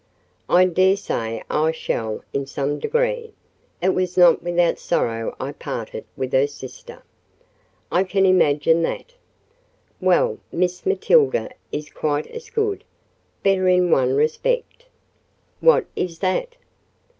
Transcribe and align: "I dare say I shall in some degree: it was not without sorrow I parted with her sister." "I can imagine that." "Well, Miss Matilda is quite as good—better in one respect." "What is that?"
"I 0.49 0.65
dare 0.65 0.95
say 0.97 1.43
I 1.47 1.71
shall 1.71 2.23
in 2.33 2.47
some 2.47 2.79
degree: 2.79 3.33
it 3.83 3.89
was 3.93 4.17
not 4.17 4.41
without 4.41 4.79
sorrow 4.79 5.35
I 5.39 5.51
parted 5.51 6.05
with 6.17 6.33
her 6.33 6.47
sister." 6.47 7.03
"I 7.91 8.03
can 8.05 8.25
imagine 8.25 8.81
that." 8.81 9.13
"Well, 9.99 10.39
Miss 10.51 10.87
Matilda 10.87 11.51
is 11.71 11.91
quite 11.91 12.25
as 12.25 12.49
good—better 12.49 13.67
in 13.67 13.91
one 13.91 14.15
respect." 14.15 14.85
"What 15.59 15.85
is 15.95 16.17
that?" 16.17 16.55